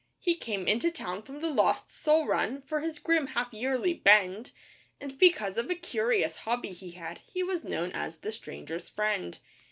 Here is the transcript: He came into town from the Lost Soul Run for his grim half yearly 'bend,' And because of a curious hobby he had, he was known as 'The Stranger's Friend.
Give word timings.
He 0.17 0.33
came 0.33 0.67
into 0.67 0.89
town 0.89 1.21
from 1.21 1.41
the 1.41 1.51
Lost 1.51 1.91
Soul 1.91 2.25
Run 2.25 2.63
for 2.63 2.79
his 2.79 2.97
grim 2.97 3.27
half 3.27 3.53
yearly 3.53 3.93
'bend,' 3.93 4.51
And 4.99 5.15
because 5.19 5.59
of 5.59 5.69
a 5.69 5.75
curious 5.75 6.37
hobby 6.37 6.71
he 6.71 6.93
had, 6.93 7.19
he 7.19 7.43
was 7.43 7.63
known 7.63 7.91
as 7.91 8.17
'The 8.17 8.31
Stranger's 8.31 8.89
Friend. 8.89 9.37